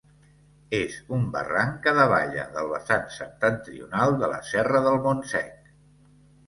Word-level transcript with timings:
És 0.77 0.95
un 1.17 1.27
barranc 1.35 1.77
que 1.83 1.93
davalla 1.99 2.47
del 2.57 2.73
vessant 2.73 3.07
septentrional 3.19 4.19
de 4.25 4.35
la 4.35 4.43
Serra 4.53 4.85
del 4.89 5.01
Montsec. 5.09 5.59